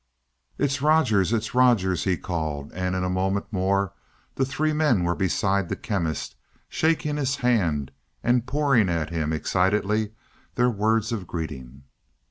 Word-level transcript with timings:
"It's 0.57 0.81
Rogers 0.81 1.31
it's 1.31 1.53
Rogers!" 1.53 2.05
he 2.05 2.17
called; 2.17 2.71
and 2.73 2.95
in 2.95 3.03
a 3.03 3.07
moment 3.07 3.45
more 3.53 3.93
the 4.33 4.43
three 4.47 4.73
men 4.73 5.03
were 5.03 5.13
beside 5.13 5.69
the 5.69 5.75
Chemist, 5.75 6.33
shaking 6.67 7.17
his 7.17 7.35
hand 7.35 7.91
and 8.23 8.47
pouring 8.47 8.89
at 8.89 9.11
him 9.11 9.31
excitedly 9.31 10.13
their 10.55 10.71
words 10.71 11.11
of 11.11 11.27
greeting. 11.27 11.83